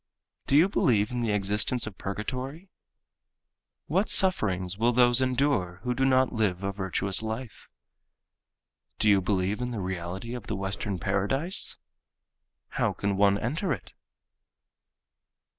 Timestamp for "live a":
6.33-6.71